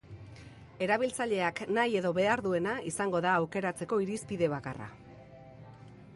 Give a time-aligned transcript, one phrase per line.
[0.85, 4.91] Erabiltzaileak nahi edo behar duena izango da aukeratzeko irizpide bakarra.